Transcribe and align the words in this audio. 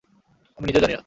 আমি 0.57 0.65
নিজেও 0.67 0.81
জানি 0.81 0.93
না। 0.93 0.99